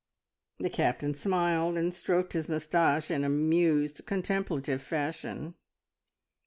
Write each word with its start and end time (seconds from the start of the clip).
The 0.57 0.71
Captain 0.71 1.13
smiled 1.13 1.77
and 1.77 1.93
stroked 1.93 2.33
his 2.33 2.49
moustache 2.49 3.11
in 3.11 3.23
amused, 3.23 4.03
contemplative 4.07 4.81
fashion. 4.81 5.53